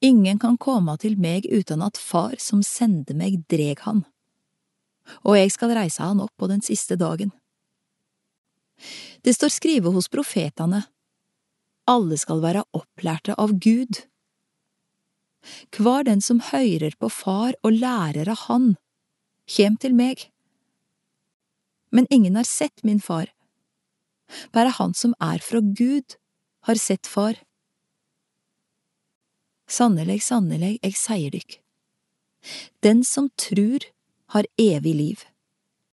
[0.00, 4.04] Ingen kan komme til meg uten at Far som sender meg, dreg han,
[5.24, 7.34] og jeg skal reise han opp på den siste dagen.
[9.20, 10.86] Det står skrevet hos profetene,
[11.90, 14.04] alle skal være opplærte av Gud.
[15.76, 18.74] Hver den som høyrer på Far og lærer av Han,
[19.50, 20.28] kjem til meg.
[21.90, 23.32] Men ingen har sett min far.
[24.54, 26.14] Bare han som er fra Gud,
[26.68, 27.40] har sett Far.
[29.70, 31.60] Sannelig, sannelig, jeg sier dykk,
[32.82, 33.84] den som trur,
[34.34, 35.22] har evig liv.